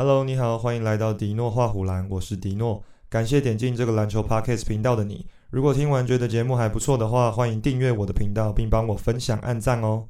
[0.00, 2.84] Hello，你好，欢迎来到迪诺画虎兰，我是迪诺。
[3.10, 5.26] 感谢点进这个篮球 Podcast 频道的你。
[5.50, 10.06] 如果听完觉得节目还不错的话，欢迎订阅我的频道，并帮我分享、按赞哦。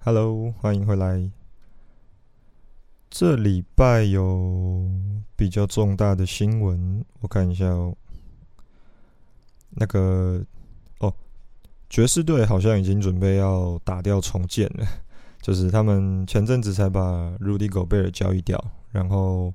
[0.00, 1.43] Hello，欢迎回来。
[3.16, 4.90] 这礼拜有
[5.36, 7.96] 比较重大的新闻，我看一下哦。
[9.70, 10.44] 那个
[10.98, 11.14] 哦，
[11.88, 14.84] 爵士队好像已经准备要打掉重建了，
[15.40, 18.60] 就是他们前阵子才把 Rudy Gobert 交易掉，
[18.90, 19.54] 然后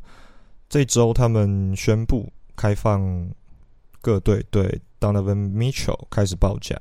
[0.70, 3.30] 这周他们宣布开放
[4.00, 6.80] 各队对 Donovan Mitchell 开始报价，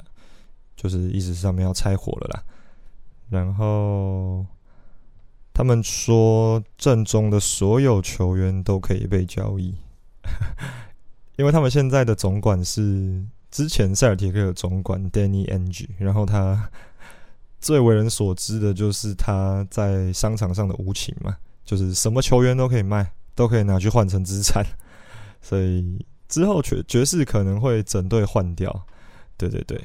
[0.77, 2.45] 就是意思是他们要拆伙了啦。
[3.29, 4.47] 然后
[5.59, 9.75] 他们说，正中的所有球员都可以被交易，
[11.35, 16.71] 因为他们现在的总管是之前塞尔提克的总管 Danny Ng，然后他
[17.59, 24.65] 最为人所知的就是他在商场上的无情嘛，就是什么球员都可以卖，都可以拿去换成资产，
[25.43, 28.87] 所以之后爵爵士可能会整队换掉，
[29.37, 29.77] 对对对，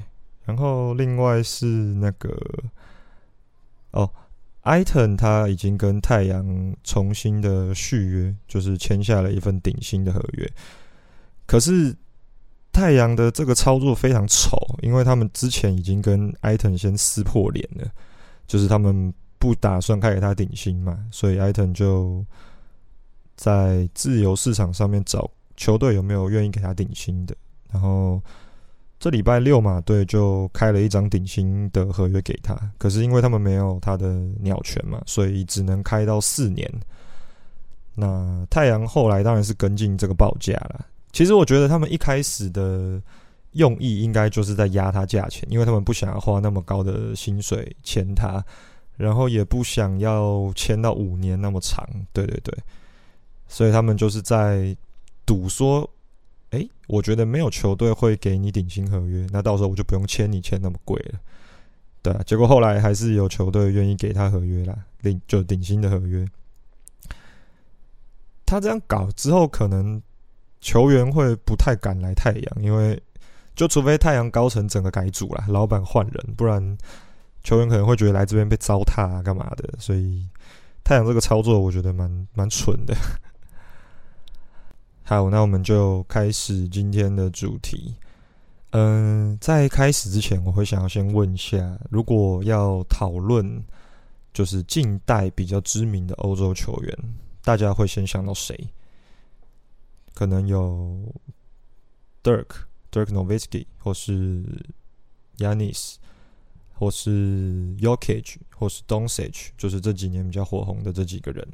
[0.46, 2.30] 然后另外是那个。
[3.90, 4.10] 哦，
[4.64, 10.50] 艾腾他已经跟太阳重新的续约，就是签下了一份顶薪的合约。
[11.46, 11.96] 可是
[12.72, 17.86] 太阳的这个操作非常丑，因为他们之前已经跟艾腾先撕破脸了，
[18.48, 22.26] 就是他们不打算开给他顶薪嘛，所以艾腾就
[23.36, 27.36] 在自由市场上面找球队有没有愿意给他顶薪的，
[27.72, 28.22] 然后。
[29.04, 36.66] 这礼拜六马队就开了一张顶薪的合约给他，可是因为他们没有他的鸟权嘛，所以只能开到四年。
[37.96, 40.86] 那太阳后来当然是跟进这个报价了。
[41.12, 42.98] 其实我觉得他们一开始的
[43.52, 48.42] 用意应该就是在压他价钱，因为他们不想要花那么高的薪水签他，
[48.96, 51.86] 然后也不想要签到五年那么长。
[52.14, 52.58] 对对对，
[53.50, 54.74] 所以他们就是在
[55.26, 55.90] 赌说。
[56.54, 61.20] 哎，我觉得没有球队会给你顶薪合约，那到时候我就不用签你签那么贵了，
[62.04, 62.22] 对啊。
[62.28, 66.24] 结果后来还是有球队愿意给他合约啦，顶就顶薪的合约。
[68.46, 70.00] 他这样搞之后，可能
[70.62, 73.02] 球员会不太敢来太阳，因为
[73.56, 76.78] 就除非太阳高层整个改组了，老板换人，不然
[77.44, 79.74] 球员可能会觉得来这边被糟蹋啊，干嘛的。
[79.80, 80.28] 所以
[80.84, 82.96] 太阳这个操作，我觉得蛮蛮蠢的。
[85.06, 87.94] 好，那我们就开始今天的主题。
[88.70, 93.62] 嗯，在开始之前，我会想要先问一下，如果要讨论
[94.34, 96.98] 就是近代比较知名的欧洲球员，
[97.44, 98.58] 大家会先想到谁？
[100.14, 100.98] 可能有
[102.24, 102.48] Dirk、
[102.90, 104.46] Dirk Nowitzki，或是
[105.38, 105.96] Yanis，
[106.74, 111.46] 或是 Yokich，或是 Doncic，就是这几年比较火红的这几个人。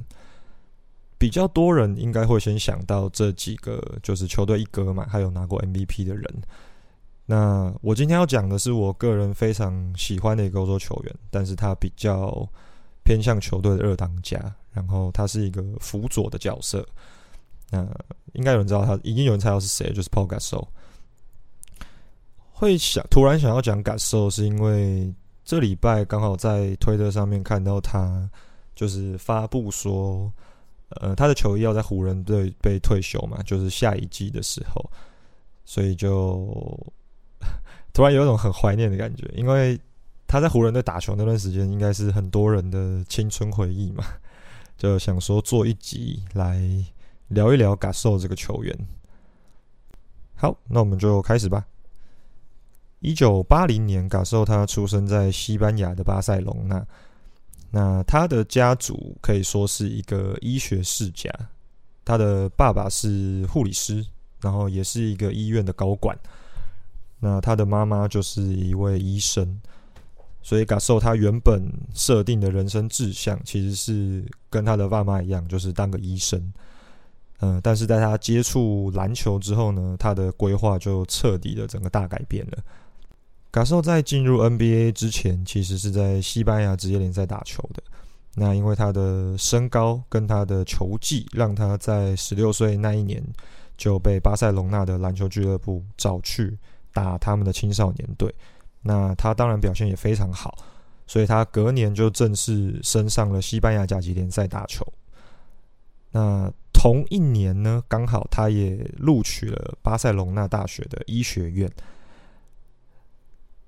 [1.19, 6.41] 比较多人应该会先想到这几个，就是球队一哥嘛，还有拿过 MVP 的人。
[7.25, 12.47] 那我今天要讲的是我个人非常喜欢的一个欧洲球员，但是他比较
[13.03, 14.40] 偏向球队的二当家，
[14.72, 16.88] 然后他是一个辅佐的角色。
[17.69, 17.85] 那
[18.31, 20.69] 应该有人知道他，已经有人猜到是谁，就是 Paul Gasol。
[22.53, 25.13] 会想突然想要讲 Gasol，是因为
[25.44, 28.29] 这礼拜刚好在推特上面看到他，
[28.74, 30.31] 就是发布说。
[30.89, 34.83] 呃，他的球衣要在湖人队被退休嘛，就是下一季的时候，
[35.63, 36.51] 所以就
[37.94, 39.79] 突然有一种很怀念的感觉，因为
[40.28, 44.03] 他在湖人队打球那段时间，应该是很多人的青春回忆嘛，
[44.78, 46.59] 就想说做一集来
[47.28, 48.75] 聊一聊感受这个球员。
[50.35, 51.66] 好，那我们就开始吧。
[52.99, 56.85] 一九八零年，感受他出生在西班牙的巴塞隆那。
[57.72, 61.31] 那他的家族可以说是一个医学世家，
[62.03, 64.06] 他的爸爸是护理师，
[64.41, 66.17] 然后也是一个医院的高管。
[67.20, 69.61] 那他的妈妈就是一位医生，
[70.41, 71.61] 所以感受他原本
[71.93, 76.41] 设定的人生志向其实是跟他的爸妈一样，就是当个医生。
[77.41, 82.58] 嗯，但是在他接触篮球之后呢，他的规划就彻底的整个大改变了。
[83.51, 87.81] 卡索在进入 NBA 之前，其实是在西班牙职业联赛打球的。
[88.35, 93.23] 那因为他的身高跟他的球技，让他在十六岁那一年
[93.75, 96.55] 就被巴塞隆纳的篮球俱乐部找去
[96.93, 98.34] 打他们的青少年队。
[98.84, 100.55] 那他当然表现也非常好，
[101.07, 104.85] 所以他隔年就正式升上了西班牙甲级联赛打球。
[106.11, 111.67] 那同一年呢，刚好他也录取了巴塞隆纳大学的医学院。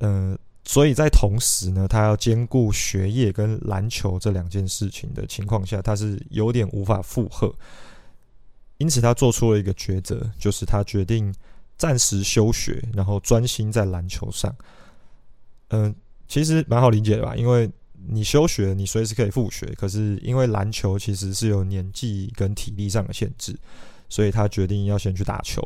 [0.04, 7.54] 嗯，所以在同时呢，他要兼顾学业跟篮球这两件事情的情况下，他是有点无法负荷。
[8.78, 11.32] 因此，他做出了一个抉择，就是他决定
[11.78, 14.52] 暂时休学，然后专心在篮球上。
[15.70, 15.94] 嗯，
[16.28, 17.36] 其实蛮好理解的吧？
[17.36, 17.70] 因为
[18.08, 19.68] 你休学，你随时可以复学。
[19.78, 23.56] 可是因为篮球其实是有年纪跟体力上的限制，
[24.10, 25.64] 所以他决定要先去打球。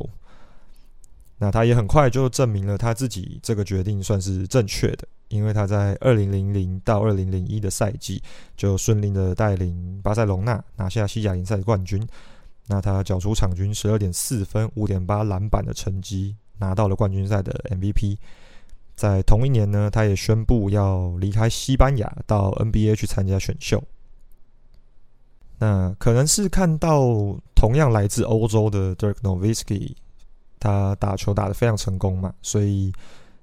[1.38, 8.22] 那他也很快就证明了他自己这个决定算是正确的，因为他在二零零零到二零零一的赛季
[8.56, 12.06] 就顺利的带领巴塞隆纳拿下西甲联赛冠军。
[12.68, 18.18] 那他缴出场均十二点四分、五点八篮板的成绩，拿到了冠军赛的 MVP。
[18.96, 23.84] 在同一年呢，他也宣布要离开西班牙，到 NBA 去参加选秀。
[25.60, 29.96] 那可能是看到同样来自欧洲的 Dirk Nowitzki，
[30.66, 32.92] 他打球打得非常成功嘛，所以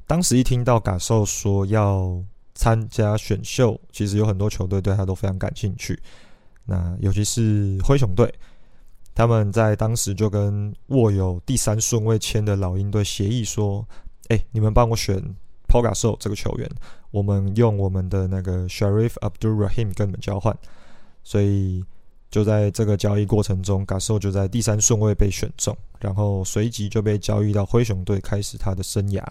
[0.09, 2.21] 当时一听到感受说要
[2.55, 5.97] 参加选秀，其实有很多球队对他都非常感兴趣。
[6.65, 8.33] 那尤其是灰熊队，
[9.15, 13.87] 他们在当时就跟握有第三顺位签的老鹰队协议说
[14.29, 15.23] ：“哎，你们帮我选。”
[15.73, 16.71] p o g a s o 这个球员，
[17.11, 20.55] 我们用我们的那个 Sharif Abdul Rahim 跟你们交换，
[21.25, 21.83] 所以
[22.33, 29.23] 就在这个交易过程中 g a s o 就在第三顺位被选中，然后随即就被交易到灰熊队开始他的生涯。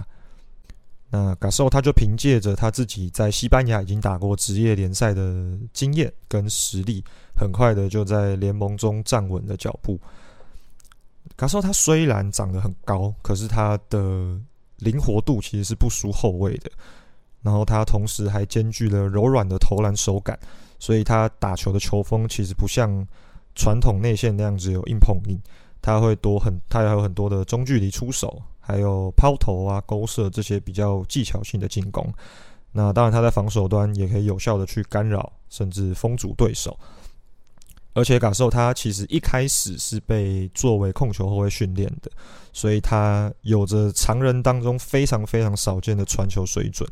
[1.09, 7.03] 那 g a s o 他就凭借着他自己在西班牙已经打过职业联赛的经验跟实力，
[7.35, 9.99] 很快的就在联盟中站稳了脚步。
[11.35, 14.39] g a s o 他虽然长得很高，可是他的
[14.77, 16.69] 灵活度其实是不输后卫的，
[17.41, 20.39] 然后他同时还兼具了柔软的投篮手感，
[20.81, 23.07] 所以他打球的球风其实不像
[23.53, 25.39] 传统内线那样只有硬碰硬，
[25.79, 32.11] 他会多很，他还有很多的中距离出手，还有抛投啊、勾射这些比较技巧性的进攻。
[32.71, 36.75] 那当然他在防守端也可以有效的去干扰甚至封阻对手。
[37.93, 42.09] 而且感受他其实一开始是被作为控球后卫训练的，
[42.53, 46.89] 所以他有着常人当中非常非常少见的传球水准，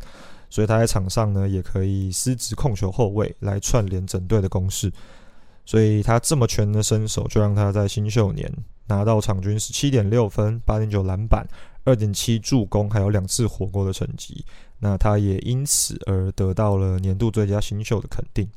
[0.49, 4.91] 所以他在场上呢也可以司职控球后卫来串联整队的攻势，
[5.65, 8.51] 所以他这么全能的身手，就让他在新秀年
[8.87, 11.47] 拿到场均十七点六分、八点九篮板、
[11.83, 14.43] 二点七助攻，还有两次火锅的成绩，
[14.79, 18.49] 那他也因此而得到了年度最佳新秀的肯定。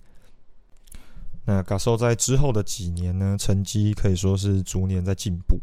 [1.44, 5.60] 那卡修在之后的几年呢，成绩可以说是逐年在进步。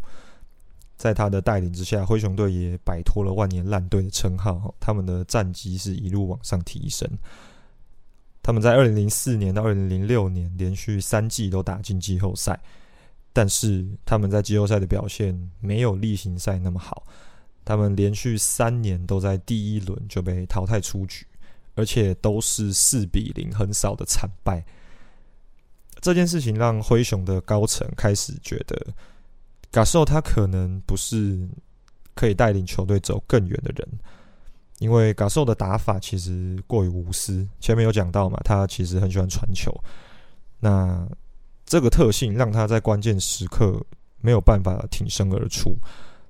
[1.00, 7.10] 在他的带领之下，灰熊队也摆脱了万年烂队的称号，他们的战绩是一路往上提升。
[8.44, 12.60] 他们在二零零四年到二零零六年连续三季都打进季后赛，
[13.32, 17.04] 但是他们在季后赛的表现没有例行赛那么好。
[17.64, 21.26] 他们连续三年都在第一轮就被淘汰出局，
[21.76, 24.66] 而且都是四比零很少的惨败。
[26.02, 28.88] 这件事情让灰熊的高层开始觉得，
[29.72, 31.48] 嘎受他可能不是
[32.16, 33.88] 可以带领球队走更远的人，
[34.80, 37.48] 因为嘎受的打法其实过于无私。
[37.60, 39.72] 前面有讲到嘛，他其实很喜欢传球，
[40.60, 41.08] 那
[41.66, 43.80] 这个特性让他在关键时刻
[44.22, 45.78] 没有办法挺身而出，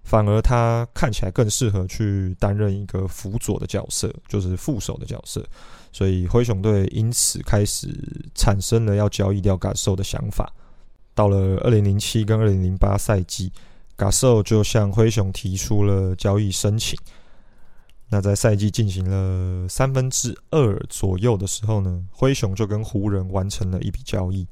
[0.04, 5.44] 反而他看起来更适合去担任一个辅佐的角色，就是副手的角色。
[5.92, 7.88] 所以灰熊队因此开始
[8.36, 10.54] 产生了要交易掉嘎兽的想法。
[11.19, 13.52] 到了二零零七跟二零零八赛季，
[13.97, 16.97] 嘎兽就向灰熊提出了交易申请。
[18.07, 24.47] 那在赛季进行了三分之二左右的时候呢，灰熊就跟湖人完成了一笔交易。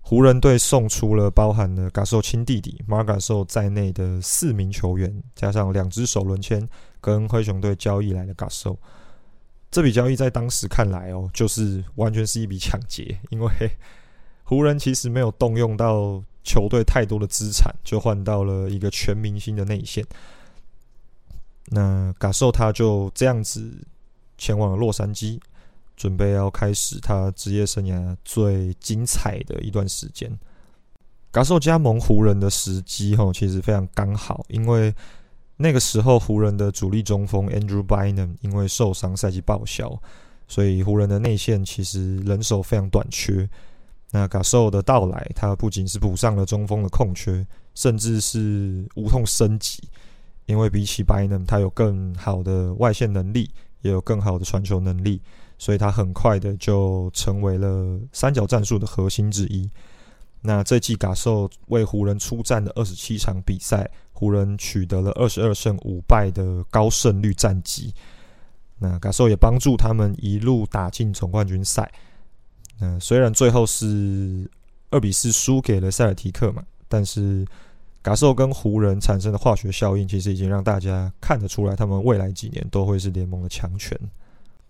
[0.00, 6.68] 湖人队送出了包含了嘎兽亲弟弟马嘎兽在内的四名球员，加上两只首轮签，
[7.00, 8.76] 跟灰熊队交易来的嘎兽。
[9.70, 13.48] 这笔交易在当时看来哦，就是完全是一笔抢劫，因为
[14.50, 20.04] 湖人其实没有动用到球队太多的资产，就换到了一个全明星的内线。
[21.66, 23.72] 那嘎受他就这样子
[24.36, 25.38] 前往了洛杉矶，
[25.96, 30.36] 准备要开始他职业生涯最精彩的一段时间。
[31.30, 34.92] 嘎受加盟湖人的时机哈，其实非常刚好，因为。
[35.62, 39.94] 那个时候，湖人的主力中锋 Andrew Bynum 因为受伤，赛季报销，
[40.48, 43.46] 所以湖人的内线其实人手非常短缺。
[44.12, 49.82] 那卡秀的到来，他不仅是补上了中锋的空缺，甚至是无痛升级，
[50.46, 53.50] 因为比起 Bynum，他有更好的外线能力，
[53.82, 55.22] 也有更好的传球能力，
[55.58, 59.70] 所以他很快的就成为了三角战术的核心之一。
[60.42, 67.94] 那这季嘎兽为湖人出战的二十七场比赛，湖人取得了二十二胜五败的高胜率战绩。
[68.78, 71.92] 那嘎兽也帮助他们一路打进总冠军赛。
[72.80, 74.50] 那虽然最后是
[74.90, 77.46] 二比四输给了塞尔提克嘛，但是
[78.02, 83.98] 嘎兽跟湖人产生的化学效应，其实已经让大家看得出来，他们未来几年都会是联盟的强权。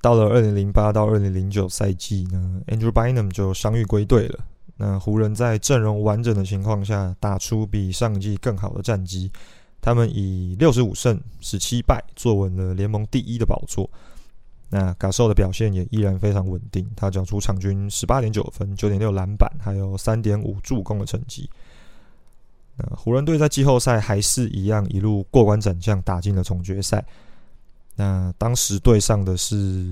[0.02, 4.40] 到了二零零八到二零零九赛季呢，Andrew Bynum 就伤愈归队了。
[4.76, 9.30] 那湖人，在阵容完整的情况下，打出比上季更好的战绩。
[9.82, 13.88] 他们以六十五胜十七败，坐稳了联盟第一的宝座。
[14.72, 21.50] 那嘎兽的表现也依然非常稳定，他缴出场均十八点九分、九点六篮板，还有三点五助攻的成绩。
[22.76, 27.04] 那湖人队在季后赛还是一样一路过关斩将，打进了总决赛。
[27.96, 29.84] 那当时对上的是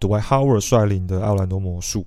[0.00, 2.04] Dwight Howard 率领的奥兰多魔术。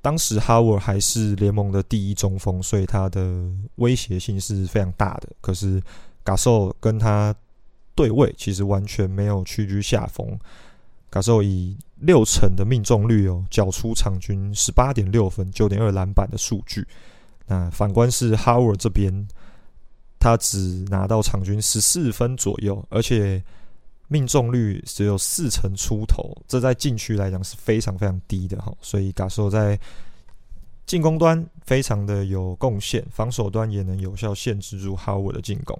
[0.00, 5.28] 当时 Howard 还是联盟的第一中锋，所以他的威胁性是非常大的。
[5.40, 5.80] 可是
[6.24, 7.34] g a s o 跟他
[7.96, 10.38] 对位，其实完全没有屈居下风。
[11.10, 16.86] Gasol 以六成的命中率哦，缴出场均十八点六分、九点二篮板的数据。
[17.46, 19.26] 那反观是 Howard 这边，
[20.18, 23.42] 他只拿到场均十四分左右，而且
[24.08, 28.72] 命中率只有四成出头，这在禁区来讲是非常非常低的哈。
[28.80, 29.78] 所以 Gasol 在
[30.86, 35.78] 进攻端非常的有贡献，防守端也能有效限制住 Howard 的进攻。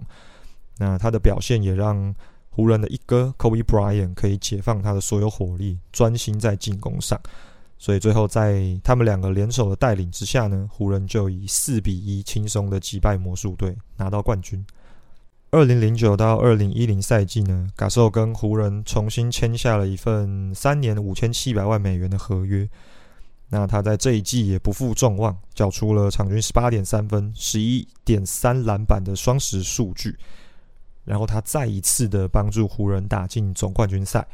[0.78, 2.14] 那他的表现也让
[2.58, 7.16] 湖人的一哥 Kobe Bryant 可以解放他的所有火力，专心在进攻上。
[7.78, 14.66] 所以最后，在他们两个联手的带领之下呢，湖人就以四比一轻松的击败魔术队，拿到冠军。
[15.52, 22.68] 二零零九到二零一零赛季呢，嘎兽跟湖人重新签下了一份三年五千七百万美元的合约。
[23.50, 30.18] 那他在这一季也不负众望，缴出了场均十八点三分、十一点三篮板的双十数据。
[31.08, 34.26] 然后他再一次的帮助湖人打进总冠军赛。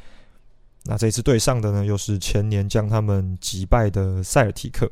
[0.82, 4.90] 那这次对上的呢，又是前年将他们击败的塞尔提克。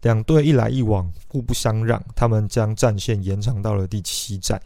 [0.00, 4.60] 两队一来一往，互不相让，他们将战线延长到了第七战。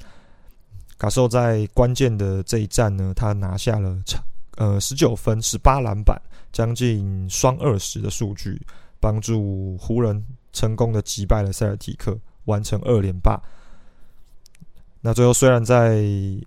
[0.96, 4.22] 卡兽在关键的这一战呢，他拿下了场
[4.56, 6.20] 呃十九分、十八篮板，
[6.52, 8.60] 将近双二十的数据，
[8.98, 13.40] 帮助湖人成功的击败了塞尔提克，完成二连霸。
[15.08, 16.02] 那最后虽然在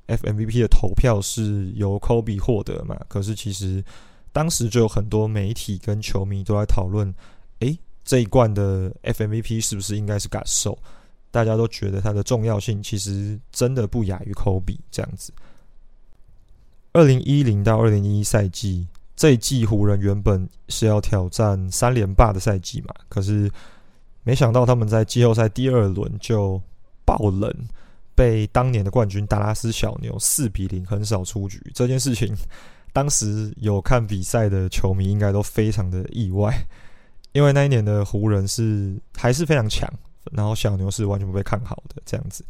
[0.06, 3.84] FMVP 的投票是由 Kobe 获得嘛，可是其实
[4.32, 7.12] 当时就有很多媒体跟球迷都在讨论，
[7.62, 7.76] 诶，
[8.06, 10.78] 这一冠的 FMVP 是不是应该是感受
[11.32, 15.34] 大家都觉得它的重要性其实真的不亚于 Kobe 这样子。
[16.94, 23.52] 二零一零到二零一一赛季这一季湖人原本是要挑战三连霸的赛季嘛，可是
[24.22, 26.62] 没想到他们在季后赛第二轮就
[27.04, 27.52] 爆冷。
[28.22, 32.32] 被当年的冠军达拉斯小牛四比零横扫出局，这件事情，
[32.94, 36.56] 当时有看比赛的球迷应该都非常的意外，
[37.32, 39.92] 因为那一年的湖人是还是非常强，
[40.34, 42.46] 然后小牛是完全不被看好的这样子。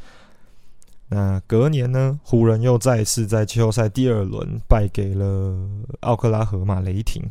[1.08, 5.56] 那隔年呢，湖人又再次在季后赛第二轮败给了
[6.02, 7.24] 奥克拉荷马雷霆。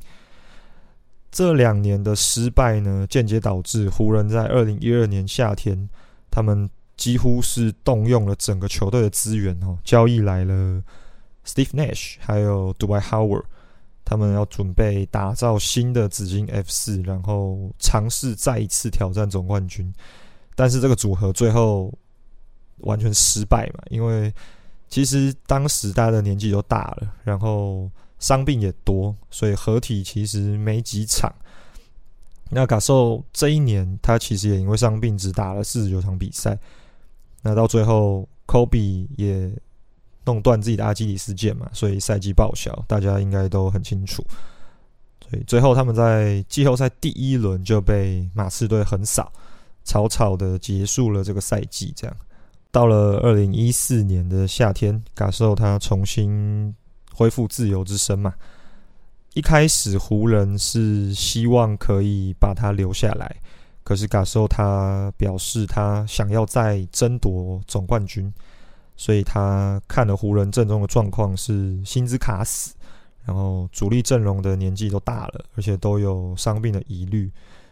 [1.30, 5.90] 这两年的失败呢，间接导致湖人在二零一二年夏天
[6.30, 6.70] 他们。
[7.00, 10.83] 几乎是动用了整个球队的资源哦，交易来了
[11.47, 13.45] Steve Nash，还有 Dwight Howard，
[14.04, 19.90] 他们要准备打造新的紫金 F 四，然后尝试再一次挑战总冠军。
[20.54, 21.90] 但是这个组合最后
[22.80, 24.30] 完全失败嘛，因为
[24.90, 31.35] 其实当时大家的年纪都大了，然后伤病也多，所以合体其实没几场。
[32.50, 36.59] 那卡兽这一年他其实也因为伤病只打了四十九场比赛。
[37.42, 39.50] 那到最后，Kobe 也
[40.25, 44.25] 弄断自己的阿基里斯腱嘛，所以赛季报销，大家应该都很清楚。
[45.28, 49.32] 所以最后他们在季后赛第一轮就被马刺队横扫，
[49.85, 51.92] 草草的结束了这个赛季。
[51.97, 52.16] 这样
[52.70, 56.75] 到了二零一四年的夏天，感受他重新
[57.12, 58.35] 恢复自由之身嘛。
[59.35, 63.37] 一开始湖人是希望可以把他留下来。
[63.90, 68.32] 可是嘎兽他表示他想要再争夺总冠军，
[68.97, 72.73] 所以他看了湖人阵中的状况是薪资卡死，
[73.25, 77.28] 然后主力阵容的年纪都大了，而且都有伤病的疑虑，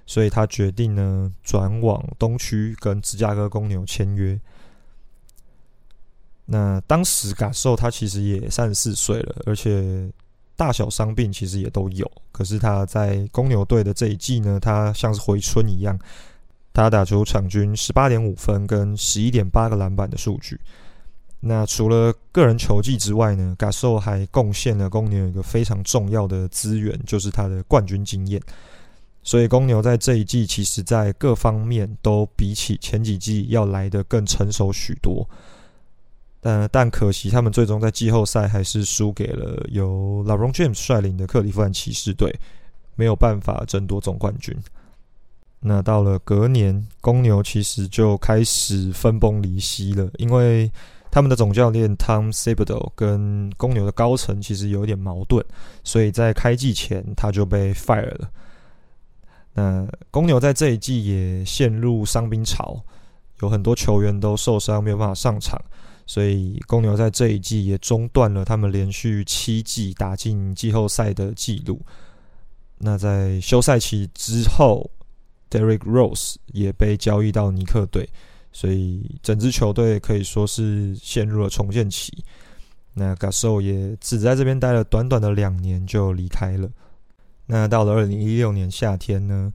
[0.07, 4.37] 所以他决定呢转往东区跟芝加哥公牛签约。
[6.47, 10.11] 那当时嘎兽他其实也三十四岁了，而且。
[10.59, 15.97] 大小伤病其实也都有，可是他在公牛队的这一季呢，他像是回春一样，
[16.73, 20.59] 他打出场均十八点五分跟十一点八个篮板的数据。
[21.39, 28.43] 那除了个人球技之外呢 g a s o 还贡献了公牛一个非常重要的资源，就是他的冠军经验。
[29.23, 35.25] 所以公牛在这一季，其实在各方面都比起前几季要来的更成熟许多。
[36.41, 42.33] 但但可惜，他们最终在季后赛还是输给了由 LeBron James 率领的克利夫兰骑士队，
[42.95, 44.57] 没有办法争夺总冠军。
[45.61, 50.71] 那到了隔年，公牛其实就开始分崩离析了，因为
[51.11, 55.45] 他们的总教练 Tom s a b a d o 跟公牛的高层其实有点矛盾，
[55.83, 58.31] 所以在开季前他就被 fire 了。
[59.55, 62.81] 那公牛在这一季也陷入伤兵潮，
[63.41, 65.61] 有很多球员都受伤，没有办法上场。
[66.09, 71.79] 所以公牛在这一季也中断了他们连续七季打进季后赛的记录。
[72.79, 74.91] 那在休赛期之后
[75.51, 78.09] ，Derrick Rose 也被交易到尼克队，
[78.53, 82.25] 所以整支球队可以说是陷入了重建期。
[82.95, 86.71] 那 g a s o 也只在这边待了短短的两年就离开了。
[87.45, 89.53] 那到了二零一六年夏天呢，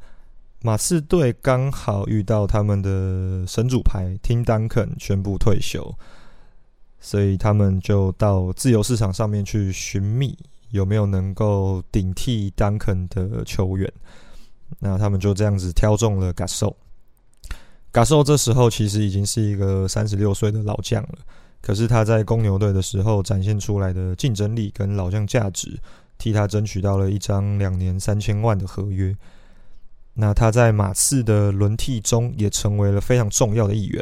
[0.61, 5.93] 马刺队刚好遇到他们的神主牌 Tim Duncan 宣布退休。
[7.05, 10.35] 所以他们就到自由市场上面去寻觅
[10.71, 13.91] 有没有能够顶替 Duncan 的球员。
[14.79, 16.73] 那他们就这样子挑中了 Gasol。
[17.91, 21.19] Gasol 这时候其实已经是一个三十六岁的老将了，
[21.61, 25.77] 可是他在公牛队的时候展现出来的竞争力跟老将价值，
[26.17, 29.13] 替他争取到了一张两年三千万的合约。
[30.13, 34.01] 那他在马刺的轮替中也成为了非常重要的一员。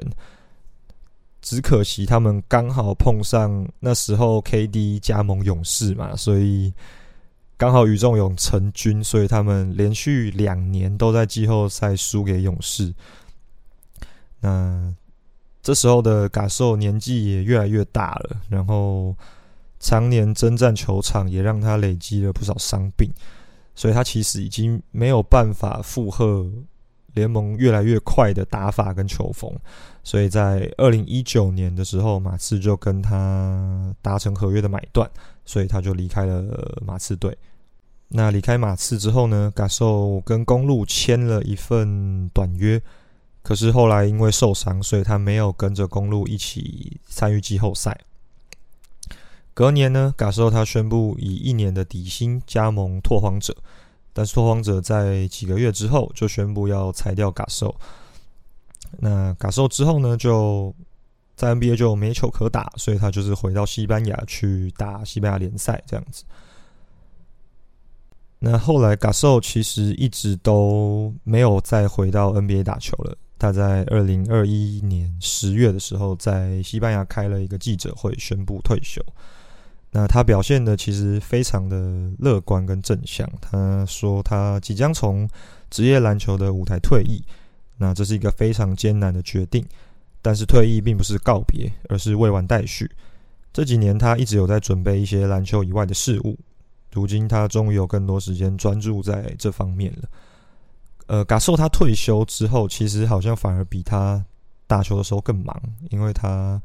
[1.41, 6.71] 只可惜他们刚好碰上那时候 KD 加盟勇士嘛，所以
[7.57, 12.93] 刚好宇宙勇成军，所以他们连续两年都在季后赛输给勇士。
[14.39, 14.93] 那
[15.63, 19.15] 这时候的感受年纪也越来越大了，然后
[19.79, 23.12] 常年征战球场也让他累积了不少伤病，
[23.75, 26.51] 所以他其实已经没有办法负荷。
[27.13, 29.54] 联盟越来越快的打法跟球风，
[30.04, 35.10] 所以在二零一九年的时候，马刺就跟他达成合约的买断，
[35.45, 37.38] 所以他就离开了马刺队。
[38.10, 42.82] 那离开马刺之后呢，感受跟公路签了一份短约，
[43.41, 47.97] 可是后来因为受伤，所以他没有跟着公路一起参与季后赛。
[49.54, 53.56] 隔年呢，感受他宣布以一年的底薪加盟拓荒者。
[54.13, 57.74] 但是拓荒者在几个月之后就宣布要裁掉嘎兽。
[59.00, 60.74] 那嘎兽之后呢，就
[61.36, 66.24] 在 NBA 就没球可打，所以他就是回到西班牙去打西班牙联赛这样子。
[68.39, 73.17] 那后来嘎兽其实一直都没有再回到 NBA 打球了。
[73.38, 79.02] 他在二零二一年十月的时候，在西班牙开了一个记者会，宣布退休。
[79.93, 83.30] 那他表现的其实非常的乐观跟正向。
[83.41, 85.30] 他说他即将从
[85.69, 87.21] 职业篮球的舞台退役，
[87.75, 89.65] 那这是一个非常艰难的决定。
[90.21, 92.89] 但是退役并不是告别，而是未完待续。
[93.51, 96.39] 这几年他一直有在准备一些篮球以外的事物，
[96.93, 100.10] 如今他终于有更多时间专注在这方面了。
[101.08, 104.23] 呃，感受他退休之后，其实好像反而比他
[104.67, 106.62] 打球的时候更忙，因为他。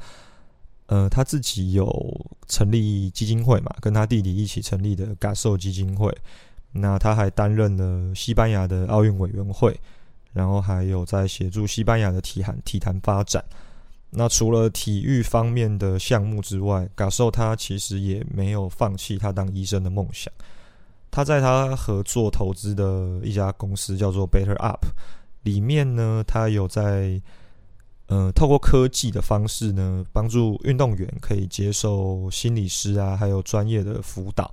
[0.87, 6.16] 呃，他自己有成立基金会嘛，跟他弟弟一起成立的感受基金会。
[6.70, 9.77] 那他还担任了西班牙的奥运委员会，
[10.33, 13.44] 然后还有在协助西班牙的体坛体坛发展。
[14.11, 20.33] 那除了体育方面的项目之外，感受他其实也没有放弃他当医生的梦想。
[21.11, 24.87] 他在他合作投资的一家公司叫做 Better Up
[25.42, 27.20] 里面呢，他有在。
[28.08, 34.48] 呃，透过科技的方式呢，帮助运动员可以接受心理师啊，还有专业的辅导，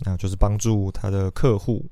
[0.00, 1.82] 那就是帮助他的客户，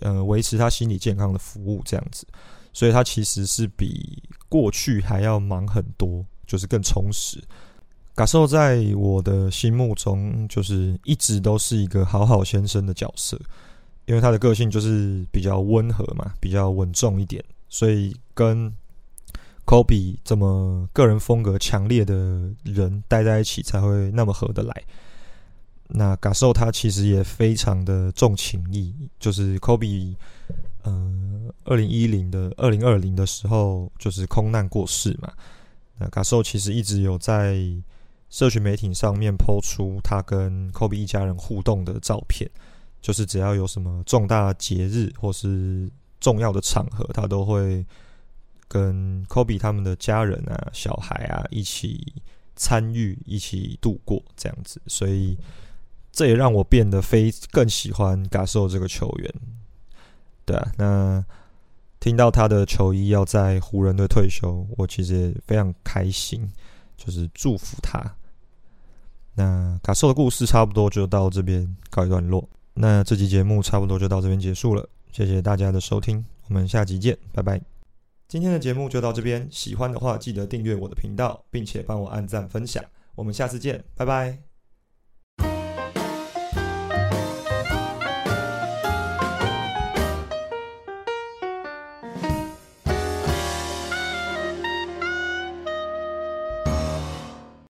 [0.00, 2.26] 呃，维持他心理健康的服务这样子。
[2.72, 7.40] 所以，他其实是比过去还要忙很多，就是更充实。
[8.16, 13.40] 感受在我的心目中，就是一直都是一个好好先生的角色，
[14.06, 18.74] 因为他的个性就是比较温和嘛，比较稳重一点，所以跟。
[19.64, 22.14] 科比这么个人风格强烈的
[22.64, 24.82] 人待在一起才会那么合得来。
[25.86, 30.16] 那感受他其实也非常的重情义，就是科比，
[30.84, 35.32] 嗯，二零一零的二零二零的时候就是空难过世嘛。
[35.98, 37.56] 那感受其实一直有在
[38.30, 42.50] 社群媒体上面抛出他跟科比一家人互动的照片，
[43.00, 45.88] 就是只要有什么重大节日或是
[46.20, 47.86] 重要的场合，他都会。
[48.72, 52.14] 跟科比他们的家人啊、小孩啊一起
[52.56, 55.36] 参与、一起度过这样子，所以
[56.10, 59.34] 这也让我变得非更喜欢嘎兽这个球员。
[60.46, 61.22] 对啊，那
[62.00, 66.50] 听到他的球衣要在湖人队退休，我其实也非常开心，
[66.96, 68.00] 就是祝福他。
[69.34, 72.48] 那嘎兽的故事差不多就到这边告一段落。
[72.72, 77.71] 那这期节目差不多就到这边结束了，谢谢大家的收听，我们下集见，拜拜。
[78.32, 82.82] 今天的节目就到这边，喜欢的话记得订阅我的频道，并且帮我按赞分享，
[83.14, 84.51] 我们下次见，拜拜。